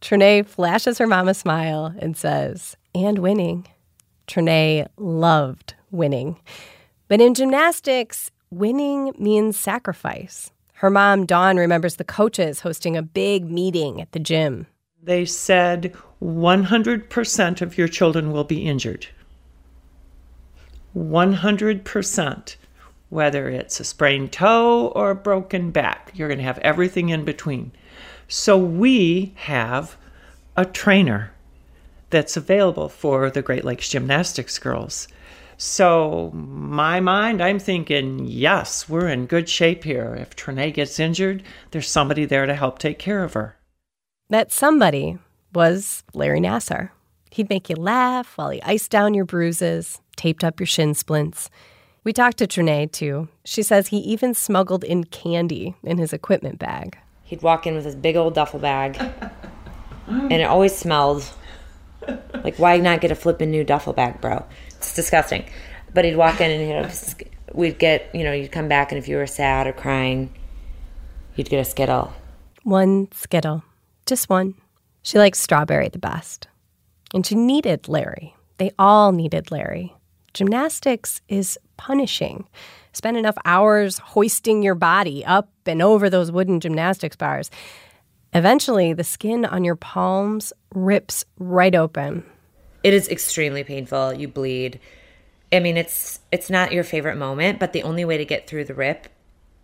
Trinea 0.00 0.46
flashes 0.46 0.98
her 0.98 1.06
mom 1.06 1.28
a 1.28 1.34
smile 1.34 1.94
and 1.98 2.16
says, 2.16 2.76
and 2.94 3.18
winning. 3.18 3.66
Trinea 4.26 4.88
loved 4.96 5.74
winning. 5.90 6.38
But 7.08 7.20
in 7.20 7.34
gymnastics, 7.34 8.30
winning 8.50 9.12
means 9.18 9.56
sacrifice. 9.56 10.50
Her 10.74 10.90
mom, 10.90 11.24
Dawn, 11.24 11.56
remembers 11.56 11.96
the 11.96 12.04
coaches 12.04 12.60
hosting 12.60 12.96
a 12.96 13.02
big 13.02 13.50
meeting 13.50 14.00
at 14.00 14.12
the 14.12 14.18
gym. 14.18 14.66
They 15.02 15.24
said 15.24 15.94
100% 16.22 17.62
of 17.62 17.78
your 17.78 17.88
children 17.88 18.32
will 18.32 18.44
be 18.44 18.66
injured. 18.66 19.06
100% 20.96 22.56
whether 23.08 23.48
it's 23.48 23.80
a 23.80 23.84
sprained 23.84 24.32
toe 24.32 24.88
or 24.94 25.10
a 25.10 25.14
broken 25.14 25.70
back. 25.70 26.12
You're 26.14 26.28
going 26.28 26.38
to 26.38 26.44
have 26.44 26.58
everything 26.58 27.08
in 27.08 27.24
between. 27.24 27.72
So 28.28 28.58
we 28.58 29.32
have 29.36 29.96
a 30.56 30.64
trainer 30.64 31.32
that's 32.10 32.36
available 32.36 32.88
for 32.88 33.30
the 33.30 33.42
Great 33.42 33.64
Lakes 33.64 33.88
Gymnastics 33.88 34.58
girls. 34.58 35.08
So, 35.58 36.30
my 36.34 37.00
mind, 37.00 37.40
I'm 37.40 37.58
thinking, 37.58 38.26
yes, 38.26 38.90
we're 38.90 39.08
in 39.08 39.24
good 39.24 39.48
shape 39.48 39.84
here. 39.84 40.14
If 40.14 40.36
Trinea 40.36 40.72
gets 40.74 41.00
injured, 41.00 41.42
there's 41.70 41.88
somebody 41.88 42.26
there 42.26 42.44
to 42.44 42.54
help 42.54 42.78
take 42.78 42.98
care 42.98 43.24
of 43.24 43.32
her. 43.32 43.56
That 44.28 44.52
somebody 44.52 45.18
was 45.54 46.04
Larry 46.12 46.40
Nassar. 46.40 46.90
He'd 47.30 47.48
make 47.48 47.70
you 47.70 47.76
laugh 47.76 48.36
while 48.36 48.50
he 48.50 48.60
iced 48.62 48.90
down 48.90 49.14
your 49.14 49.24
bruises, 49.24 50.00
taped 50.16 50.44
up 50.44 50.60
your 50.60 50.66
shin 50.66 50.92
splints. 50.92 51.48
We 52.06 52.12
talked 52.12 52.38
to 52.38 52.46
Trinea 52.46 52.92
too. 52.92 53.26
She 53.44 53.64
says 53.64 53.88
he 53.88 53.96
even 53.96 54.32
smuggled 54.32 54.84
in 54.84 55.02
candy 55.02 55.74
in 55.82 55.98
his 55.98 56.12
equipment 56.12 56.56
bag. 56.56 56.96
He'd 57.24 57.42
walk 57.42 57.66
in 57.66 57.74
with 57.74 57.84
his 57.84 57.96
big 57.96 58.14
old 58.14 58.32
duffel 58.32 58.60
bag, 58.60 58.96
and 60.06 60.32
it 60.32 60.44
always 60.44 60.72
smelled. 60.72 61.28
Like, 62.44 62.60
why 62.60 62.76
not 62.76 63.00
get 63.00 63.10
a 63.10 63.16
flippin' 63.16 63.50
new 63.50 63.64
duffel 63.64 63.92
bag, 63.92 64.20
bro? 64.20 64.44
It's 64.68 64.94
disgusting. 64.94 65.46
But 65.92 66.04
he'd 66.04 66.14
walk 66.14 66.40
in 66.40 66.48
and 66.48 66.62
you 66.62 66.80
know, 66.80 66.88
we'd 67.52 67.80
get, 67.80 68.08
you 68.14 68.22
know, 68.22 68.32
you'd 68.32 68.52
come 68.52 68.68
back, 68.68 68.92
and 68.92 69.00
if 69.00 69.08
you 69.08 69.16
were 69.16 69.26
sad 69.26 69.66
or 69.66 69.72
crying, 69.72 70.32
you'd 71.34 71.50
get 71.50 71.58
a 71.58 71.64
Skittle. 71.64 72.12
One 72.62 73.08
Skittle. 73.10 73.64
Just 74.06 74.28
one. 74.28 74.54
She 75.02 75.18
likes 75.18 75.40
strawberry 75.40 75.88
the 75.88 75.98
best. 75.98 76.46
And 77.12 77.26
she 77.26 77.34
needed 77.34 77.88
Larry. 77.88 78.36
They 78.58 78.70
all 78.78 79.10
needed 79.10 79.50
Larry. 79.50 79.95
Gymnastics 80.36 81.22
is 81.28 81.58
punishing. 81.78 82.46
Spend 82.92 83.16
enough 83.16 83.38
hours 83.46 83.96
hoisting 83.96 84.62
your 84.62 84.74
body 84.74 85.24
up 85.24 85.48
and 85.64 85.80
over 85.80 86.10
those 86.10 86.30
wooden 86.30 86.60
gymnastics 86.60 87.16
bars. 87.16 87.50
Eventually, 88.34 88.92
the 88.92 89.02
skin 89.02 89.46
on 89.46 89.64
your 89.64 89.76
palms 89.76 90.52
rips 90.74 91.24
right 91.38 91.74
open. 91.74 92.22
It 92.84 92.92
is 92.92 93.08
extremely 93.08 93.64
painful. 93.64 94.12
You 94.12 94.28
bleed. 94.28 94.78
I 95.54 95.60
mean, 95.60 95.78
it's 95.78 96.20
it's 96.30 96.50
not 96.50 96.70
your 96.70 96.84
favorite 96.84 97.16
moment, 97.16 97.58
but 97.58 97.72
the 97.72 97.84
only 97.84 98.04
way 98.04 98.18
to 98.18 98.26
get 98.26 98.46
through 98.46 98.64
the 98.66 98.74
rip 98.74 99.08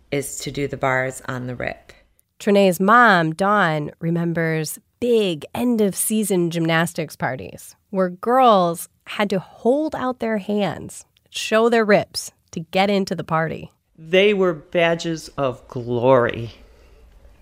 is 0.09 0.39
to 0.39 0.49
do 0.49 0.67
the 0.67 0.75
bars 0.75 1.21
on 1.27 1.45
the 1.45 1.55
rip. 1.55 1.93
Trinea's 2.39 2.79
mom, 2.79 3.35
Dawn, 3.35 3.91
remembers 3.99 4.79
big 4.99 5.45
end 5.53 5.81
of 5.81 5.95
season 5.95 6.49
gymnastics 6.49 7.15
parties 7.15 7.75
where 7.91 8.09
girls 8.09 8.89
had 9.05 9.29
to 9.29 9.39
hold 9.39 9.95
out 9.95 10.19
their 10.19 10.37
hands, 10.37 11.05
show 11.29 11.69
their 11.69 11.85
rips 11.85 12.31
to 12.51 12.61
get 12.61 12.89
into 12.89 13.15
the 13.15 13.23
party. 13.23 13.71
They 13.97 14.33
were 14.33 14.53
badges 14.53 15.27
of 15.29 15.67
glory. 15.67 16.51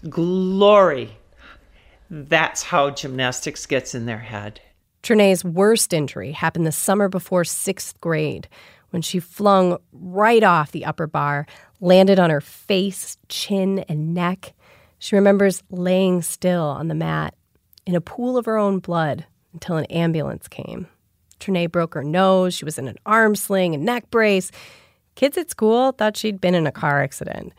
Glory. 0.10 1.18
That's 2.10 2.64
how 2.64 2.90
gymnastics 2.90 3.66
gets 3.66 3.96
in 3.96 4.06
their 4.06 4.20
head. 4.20 4.60
Trinea's 5.04 5.44
worst 5.44 5.94
injury 5.94 6.32
happened 6.32 6.68
the 6.68 6.72
summer 6.72 7.08
before 7.10 7.44
sixth 7.44 8.00
grade 8.02 8.48
when 8.92 9.02
she 9.02 9.20
flung 9.20 9.78
right 9.92 10.44
off 10.44 10.72
the 10.72 10.86
upper 10.86 11.08
bar, 11.08 11.48
landed 11.80 12.20
on 12.20 12.30
her 12.30 12.42
face, 12.42 13.18
chin, 13.30 13.80
and 13.88 14.14
neck. 14.14 14.54
She 15.00 15.16
remembers 15.16 15.64
laying 15.72 16.22
still 16.22 16.64
on 16.64 16.88
the 16.88 16.96
mat 16.96 17.34
in 17.86 17.96
a 17.96 18.02
pool 18.02 18.38
of 18.38 18.46
her 18.46 18.58
own 18.58 18.80
blood 18.80 19.26
until 19.54 19.78
an 19.78 19.86
ambulance 19.86 20.48
came. 20.48 20.88
Trinea 21.42 21.72
broke 21.72 21.94
her 21.94 22.04
nose. 22.04 22.54
She 22.54 22.66
was 22.66 22.78
in 22.78 22.88
an 22.88 22.98
arm 23.06 23.36
sling 23.36 23.74
and 23.74 23.84
neck 23.84 24.10
brace. 24.10 24.52
Kids 25.16 25.38
at 25.38 25.50
school 25.50 25.92
thought 25.92 26.16
she'd 26.16 26.40
been 26.40 26.56
in 26.56 26.68
a 26.68 26.72
car 26.72 27.02
accident. 27.02 27.54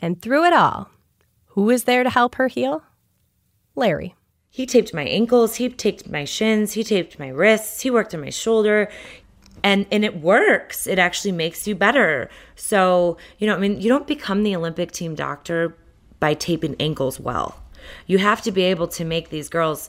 And 0.00 0.20
through 0.20 0.44
it 0.44 0.52
all, 0.52 0.88
who 1.46 1.62
was 1.62 1.84
there 1.84 2.02
to 2.02 2.10
help 2.10 2.36
her 2.36 2.48
heal? 2.48 2.82
Larry. 3.74 4.14
He 4.48 4.66
taped 4.66 4.92
my 4.92 5.04
ankles, 5.04 5.56
he 5.56 5.68
taped 5.68 6.08
my 6.08 6.24
shins, 6.24 6.72
he 6.72 6.82
taped 6.82 7.18
my 7.18 7.28
wrists, 7.28 7.82
he 7.82 7.90
worked 7.90 8.14
on 8.14 8.20
my 8.20 8.30
shoulder. 8.30 8.90
And 9.62 9.86
and 9.92 10.04
it 10.04 10.22
works. 10.22 10.86
It 10.86 10.98
actually 10.98 11.32
makes 11.32 11.68
you 11.68 11.74
better. 11.74 12.30
So, 12.56 13.18
you 13.38 13.46
know, 13.46 13.54
I 13.54 13.58
mean, 13.58 13.80
you 13.80 13.88
don't 13.88 14.06
become 14.06 14.42
the 14.42 14.56
Olympic 14.56 14.90
team 14.90 15.14
doctor 15.14 15.76
by 16.18 16.34
taping 16.34 16.76
ankles 16.80 17.20
well. 17.20 17.60
You 18.06 18.18
have 18.18 18.42
to 18.42 18.52
be 18.52 18.62
able 18.62 18.88
to 18.88 19.04
make 19.04 19.28
these 19.28 19.48
girls 19.48 19.88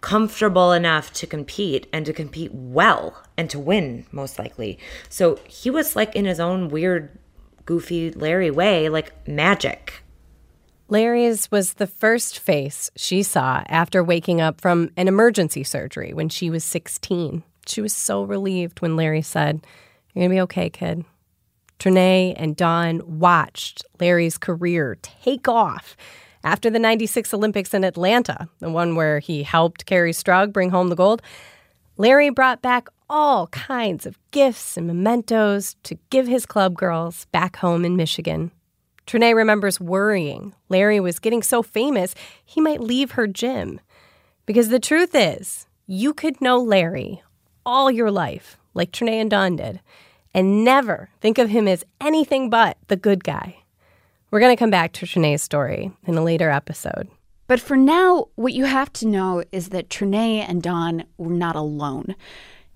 comfortable 0.00 0.72
enough 0.72 1.12
to 1.12 1.26
compete 1.26 1.86
and 1.92 2.06
to 2.06 2.12
compete 2.12 2.52
well 2.52 3.22
and 3.36 3.50
to 3.50 3.58
win 3.58 4.06
most 4.12 4.38
likely. 4.38 4.78
So 5.08 5.38
he 5.46 5.70
was 5.70 5.96
like 5.96 6.14
in 6.14 6.24
his 6.24 6.40
own 6.40 6.68
weird 6.68 7.18
goofy 7.64 8.10
Larry 8.10 8.50
way 8.50 8.88
like 8.88 9.26
magic. 9.28 10.02
Larry's 10.88 11.50
was 11.50 11.74
the 11.74 11.86
first 11.86 12.38
face 12.38 12.90
she 12.96 13.22
saw 13.22 13.62
after 13.68 14.02
waking 14.02 14.40
up 14.40 14.60
from 14.60 14.90
an 14.96 15.06
emergency 15.06 15.62
surgery 15.62 16.14
when 16.14 16.30
she 16.30 16.48
was 16.48 16.64
16. 16.64 17.42
She 17.66 17.80
was 17.82 17.92
so 17.92 18.22
relieved 18.22 18.80
when 18.80 18.96
Larry 18.96 19.20
said, 19.20 19.66
You're 20.14 20.22
going 20.22 20.30
to 20.30 20.34
be 20.36 20.40
okay, 20.42 20.70
kid. 20.70 21.04
Trinea 21.78 22.32
and 22.36 22.56
Dawn 22.56 23.18
watched 23.18 23.84
Larry's 24.00 24.38
career 24.38 24.96
take 25.02 25.46
off 25.46 25.96
after 26.44 26.70
the 26.70 26.78
96 26.78 27.34
Olympics 27.34 27.74
in 27.74 27.84
Atlanta, 27.84 28.48
the 28.60 28.70
one 28.70 28.94
where 28.94 29.18
he 29.18 29.42
helped 29.42 29.86
Kerri 29.86 30.12
Strug 30.12 30.52
bring 30.52 30.70
home 30.70 30.88
the 30.88 30.96
gold. 30.96 31.22
Larry 31.96 32.30
brought 32.30 32.62
back 32.62 32.88
all 33.10 33.46
kinds 33.48 34.06
of 34.06 34.18
gifts 34.30 34.76
and 34.76 34.86
mementos 34.86 35.76
to 35.82 35.98
give 36.10 36.26
his 36.26 36.46
club 36.46 36.74
girls 36.74 37.26
back 37.32 37.56
home 37.56 37.84
in 37.84 37.96
Michigan. 37.96 38.50
Trinea 39.06 39.34
remembers 39.34 39.80
worrying 39.80 40.54
Larry 40.68 41.00
was 41.00 41.18
getting 41.18 41.42
so 41.42 41.62
famous 41.62 42.14
he 42.44 42.60
might 42.60 42.80
leave 42.80 43.12
her 43.12 43.26
gym. 43.26 43.80
Because 44.44 44.68
the 44.68 44.78
truth 44.78 45.14
is, 45.14 45.66
you 45.86 46.12
could 46.12 46.40
know 46.40 46.58
Larry 46.58 47.22
all 47.64 47.90
your 47.90 48.10
life, 48.10 48.58
like 48.74 48.92
Trinea 48.92 49.20
and 49.20 49.30
Dawn 49.30 49.56
did, 49.56 49.80
and 50.34 50.64
never 50.64 51.08
think 51.20 51.38
of 51.38 51.48
him 51.48 51.66
as 51.66 51.84
anything 52.00 52.50
but 52.50 52.76
the 52.88 52.96
good 52.96 53.24
guy. 53.24 53.62
We're 54.30 54.40
going 54.40 54.54
to 54.54 54.60
come 54.60 54.70
back 54.70 54.92
to 54.94 55.06
Trinea's 55.06 55.42
story 55.42 55.90
in 56.06 56.18
a 56.18 56.22
later 56.22 56.50
episode. 56.50 57.08
But 57.46 57.60
for 57.60 57.78
now, 57.78 58.26
what 58.34 58.52
you 58.52 58.66
have 58.66 58.92
to 58.94 59.08
know 59.08 59.42
is 59.52 59.70
that 59.70 59.88
Trinea 59.88 60.44
and 60.46 60.62
Dawn 60.62 61.04
were 61.16 61.32
not 61.32 61.56
alone. 61.56 62.14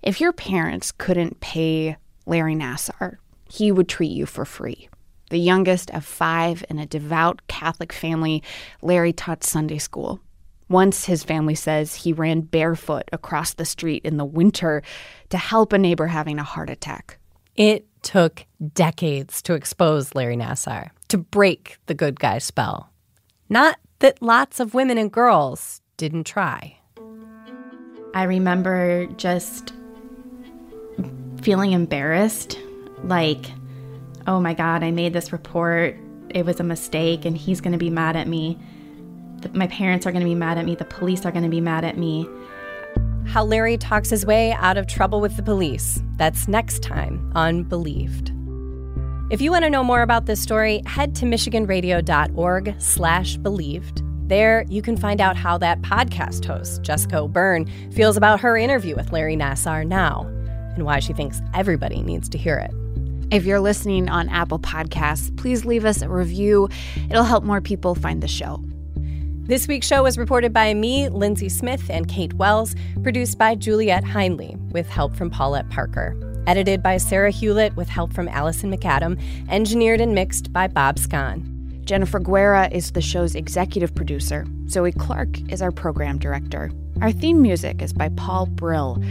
If 0.01 0.19
your 0.19 0.33
parents 0.33 0.91
couldn't 0.91 1.41
pay 1.41 1.95
Larry 2.25 2.55
Nassar, 2.55 3.17
he 3.47 3.71
would 3.71 3.87
treat 3.87 4.11
you 4.11 4.25
for 4.25 4.45
free. 4.45 4.89
The 5.29 5.37
youngest 5.37 5.91
of 5.91 6.03
five 6.03 6.65
in 6.71 6.79
a 6.79 6.87
devout 6.87 7.41
Catholic 7.47 7.93
family, 7.93 8.41
Larry 8.81 9.13
taught 9.13 9.43
Sunday 9.43 9.77
school. 9.77 10.19
Once, 10.69 11.05
his 11.05 11.23
family 11.23 11.53
says 11.53 11.93
he 11.93 12.13
ran 12.13 12.41
barefoot 12.41 13.03
across 13.13 13.53
the 13.53 13.65
street 13.65 14.03
in 14.03 14.17
the 14.17 14.25
winter 14.25 14.81
to 15.29 15.37
help 15.37 15.71
a 15.71 15.77
neighbor 15.77 16.07
having 16.07 16.39
a 16.39 16.43
heart 16.43 16.71
attack. 16.71 17.19
It 17.55 17.85
took 18.01 18.45
decades 18.73 19.43
to 19.43 19.53
expose 19.53 20.15
Larry 20.15 20.35
Nassar, 20.35 20.89
to 21.13 21.17
break 21.19 21.77
the 21.85 21.93
good 21.93 22.19
guy 22.19 22.39
spell. 22.39 22.89
Not 23.47 23.77
that 23.99 24.19
lots 24.19 24.59
of 24.59 24.73
women 24.73 24.97
and 24.97 25.11
girls 25.11 25.79
didn't 25.95 26.23
try. 26.23 26.79
I 28.15 28.23
remember 28.23 29.05
just 29.17 29.73
feeling 31.43 31.73
embarrassed 31.73 32.57
like, 33.03 33.45
oh 34.25 34.39
my 34.39 34.55
God, 34.55 34.81
I 34.81 34.89
made 34.89 35.13
this 35.13 35.31
report. 35.31 35.95
It 36.31 36.47
was 36.47 36.59
a 36.59 36.63
mistake, 36.63 37.25
and 37.25 37.37
he's 37.37 37.61
going 37.61 37.73
to 37.73 37.77
be 37.77 37.91
mad 37.91 38.15
at 38.15 38.27
me. 38.27 38.57
My 39.53 39.67
parents 39.67 40.07
are 40.07 40.11
going 40.11 40.23
to 40.23 40.29
be 40.29 40.33
mad 40.33 40.57
at 40.57 40.65
me. 40.65 40.73
The 40.73 40.83
police 40.83 41.27
are 41.27 41.31
going 41.31 41.43
to 41.43 41.49
be 41.49 41.61
mad 41.61 41.85
at 41.85 41.95
me. 41.95 42.27
How 43.27 43.45
Larry 43.45 43.77
talks 43.77 44.09
his 44.09 44.25
way 44.25 44.53
out 44.53 44.77
of 44.77 44.87
trouble 44.87 45.21
with 45.21 45.37
the 45.37 45.43
police. 45.43 46.01
That's 46.17 46.47
next 46.47 46.81
time 46.81 47.31
on 47.35 47.65
Believed. 47.65 48.32
If 49.33 49.41
you 49.41 49.49
want 49.49 49.63
to 49.63 49.71
know 49.71 49.83
more 49.83 50.03
about 50.03 50.27
this 50.27 50.39
story, 50.39 50.83
head 50.85 51.15
to 51.15 51.25
michiganradio.org 51.25 52.75
slash 52.77 53.35
believed. 53.37 54.03
There, 54.29 54.63
you 54.69 54.83
can 54.83 54.95
find 54.95 55.19
out 55.19 55.35
how 55.35 55.57
that 55.57 55.81
podcast 55.81 56.45
host, 56.45 56.83
Jessica 56.83 57.17
O'Beirne, 57.17 57.65
feels 57.93 58.15
about 58.15 58.41
her 58.41 58.55
interview 58.55 58.95
with 58.95 59.11
Larry 59.11 59.35
Nassar 59.35 59.87
now 59.87 60.21
and 60.75 60.85
why 60.85 60.99
she 60.99 61.13
thinks 61.13 61.41
everybody 61.55 62.03
needs 62.03 62.29
to 62.29 62.37
hear 62.37 62.59
it. 62.59 62.71
If 63.33 63.43
you're 63.43 63.59
listening 63.59 64.07
on 64.07 64.29
Apple 64.29 64.59
Podcasts, 64.59 65.35
please 65.35 65.65
leave 65.65 65.83
us 65.83 66.03
a 66.03 66.09
review. 66.09 66.69
It'll 67.09 67.23
help 67.23 67.43
more 67.43 67.59
people 67.59 67.95
find 67.95 68.21
the 68.21 68.27
show. 68.27 68.63
This 69.47 69.67
week's 69.67 69.87
show 69.87 70.03
was 70.03 70.15
reported 70.15 70.53
by 70.53 70.75
me, 70.75 71.09
Lindsay 71.09 71.49
Smith, 71.49 71.89
and 71.89 72.07
Kate 72.07 72.35
Wells, 72.35 72.75
produced 73.01 73.39
by 73.39 73.55
Juliette 73.55 74.03
Heinley, 74.03 74.59
with 74.71 74.87
help 74.87 75.15
from 75.15 75.31
Paulette 75.31 75.71
Parker. 75.71 76.32
Edited 76.45 76.83
by 76.83 76.97
Sarah 76.97 77.31
Hulett, 77.31 77.73
with 77.77 77.87
help 77.87 78.11
from 78.11 78.27
Allison 78.27 78.69
McAdam, 78.69 79.17
engineered 79.49 80.01
and 80.01 80.13
mixed 80.13 80.51
by 80.51 80.67
Bob 80.67 80.99
Scon. 80.99 81.81
Jennifer 81.85 82.19
Guerra 82.19 82.67
is 82.69 82.91
the 82.91 83.01
show's 83.01 83.33
executive 83.33 83.95
producer. 83.95 84.45
Zoe 84.67 84.91
Clark 84.91 85.39
is 85.49 85.61
our 85.61 85.71
program 85.71 86.17
director. 86.17 86.69
Our 87.01 87.13
theme 87.13 87.41
music 87.41 87.81
is 87.81 87.93
by 87.93 88.09
Paul 88.09 88.47
Brill. 88.47 89.01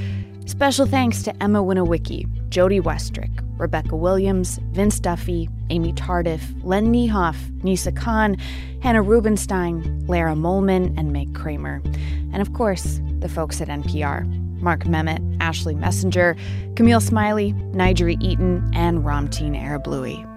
Special 0.44 0.84
thanks 0.84 1.22
to 1.22 1.42
Emma 1.42 1.62
Winowiecki, 1.62 2.50
Jody 2.50 2.80
Westrick, 2.80 3.30
Rebecca 3.58 3.96
Williams, 3.96 4.58
Vince 4.72 5.00
Duffy, 5.00 5.48
Amy 5.70 5.94
Tardif, 5.94 6.42
Len 6.62 6.92
Niehoff, 6.92 7.36
Nisa 7.62 7.92
Khan, 7.92 8.36
Hannah 8.82 9.02
Rubenstein, 9.02 10.06
Lara 10.06 10.34
Moehlman, 10.34 10.98
and 10.98 11.12
Meg 11.12 11.34
Kramer. 11.34 11.80
And 12.32 12.42
of 12.42 12.52
course, 12.52 13.00
the 13.20 13.28
folks 13.28 13.60
at 13.62 13.68
NPR 13.68 14.41
Mark 14.62 14.84
Memmott, 14.84 15.20
Ashley 15.40 15.74
Messenger, 15.74 16.36
Camille 16.76 17.00
Smiley, 17.00 17.52
N'Jeri 17.72 18.20
Eaton, 18.22 18.70
and 18.74 19.04
Ramteen 19.04 19.60
Arablouei. 19.60 20.28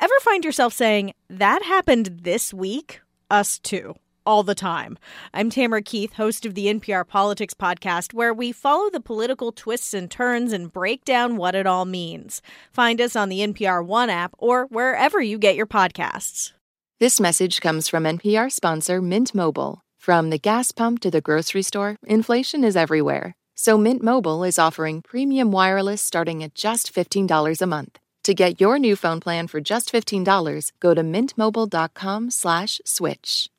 Ever 0.00 0.14
find 0.22 0.44
yourself 0.44 0.72
saying, 0.72 1.12
that 1.28 1.62
happened 1.62 2.20
this 2.22 2.52
week? 2.52 3.00
Us 3.30 3.58
too 3.58 3.94
all 4.26 4.42
the 4.42 4.54
time. 4.54 4.98
I'm 5.32 5.48
Tamara 5.48 5.82
Keith, 5.82 6.14
host 6.14 6.44
of 6.44 6.54
the 6.54 6.66
NPR 6.66 7.06
Politics 7.06 7.54
Podcast, 7.54 8.12
where 8.12 8.34
we 8.34 8.52
follow 8.52 8.90
the 8.90 9.00
political 9.00 9.52
twists 9.52 9.94
and 9.94 10.10
turns 10.10 10.52
and 10.52 10.72
break 10.72 11.04
down 11.04 11.36
what 11.36 11.54
it 11.54 11.66
all 11.66 11.84
means. 11.84 12.42
Find 12.72 13.00
us 13.00 13.16
on 13.16 13.28
the 13.28 13.40
NPR 13.40 13.86
One 13.86 14.10
app 14.10 14.34
or 14.38 14.66
wherever 14.66 15.22
you 15.22 15.38
get 15.38 15.56
your 15.56 15.66
podcasts. 15.66 16.52
This 16.98 17.20
message 17.20 17.60
comes 17.60 17.88
from 17.88 18.04
NPR 18.04 18.50
sponsor 18.50 19.00
Mint 19.00 19.34
Mobile. 19.34 19.85
From 20.06 20.30
the 20.30 20.38
gas 20.38 20.70
pump 20.70 21.00
to 21.00 21.10
the 21.10 21.20
grocery 21.20 21.62
store, 21.62 21.96
inflation 22.06 22.62
is 22.62 22.76
everywhere. 22.76 23.34
So 23.56 23.76
Mint 23.76 24.04
Mobile 24.04 24.44
is 24.44 24.56
offering 24.56 25.02
premium 25.02 25.50
wireless 25.50 26.00
starting 26.00 26.44
at 26.44 26.54
just 26.54 26.94
$15 26.94 27.60
a 27.60 27.66
month. 27.66 27.98
To 28.22 28.32
get 28.32 28.60
your 28.60 28.78
new 28.78 28.94
phone 28.94 29.18
plan 29.18 29.48
for 29.48 29.60
just 29.60 29.90
$15, 29.90 30.70
go 30.78 30.94
to 30.94 31.02
mintmobile.com/switch. 31.02 33.50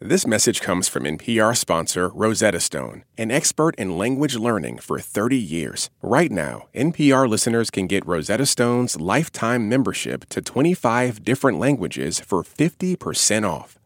This 0.00 0.26
message 0.26 0.60
comes 0.60 0.88
from 0.88 1.06
NPR 1.06 1.54
sponsor 1.54 2.08
Rosetta 2.08 2.58
Stone, 2.58 3.04
an 3.16 3.30
expert 3.30 3.76
in 3.78 3.96
language 3.96 4.34
learning 4.34 4.78
for 4.78 4.98
30 4.98 5.38
years. 5.38 5.88
Right 6.02 6.32
now, 6.32 6.66
NPR 6.74 7.28
listeners 7.28 7.70
can 7.70 7.86
get 7.86 8.04
Rosetta 8.04 8.46
Stone's 8.46 9.00
lifetime 9.00 9.68
membership 9.68 10.28
to 10.30 10.40
25 10.40 11.22
different 11.22 11.60
languages 11.60 12.18
for 12.18 12.42
50% 12.42 13.46
off. 13.46 13.78